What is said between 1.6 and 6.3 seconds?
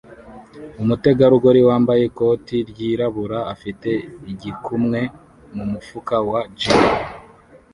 wambaye ikoti ryirabura afite igikumwe mumufuka